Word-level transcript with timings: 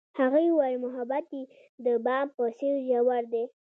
هغې 0.19 0.45
وویل 0.51 0.77
محبت 0.85 1.25
یې 1.37 1.43
د 1.85 1.87
بام 2.05 2.27
په 2.35 2.43
څېر 2.57 2.75
ژور 2.87 3.23
دی. 3.33 3.43